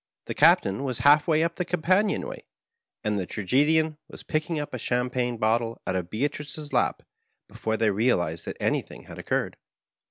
The 0.25 0.33
Captam 0.33 0.83
was 0.83 0.97
half 1.05 1.27
way 1.27 1.41
np 1.41 1.53
the 1.57 1.63
companion 1.63 2.27
way, 2.27 2.47
and 3.03 3.19
the 3.19 3.27
Tragedian 3.27 3.99
was 4.07 4.23
picking 4.23 4.59
a 4.59 4.79
champagne 4.79 5.37
bottle 5.37 5.79
out 5.85 5.95
of 5.95 6.09
Bear 6.09 6.27
trices 6.27 6.73
lap, 6.73 7.03
before 7.47 7.77
they 7.77 7.91
realized 7.91 8.45
that 8.45 8.57
anything 8.59 9.03
had 9.03 9.19
oc 9.19 9.27
curred. 9.27 9.53